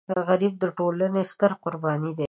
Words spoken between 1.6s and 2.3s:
قرباني ده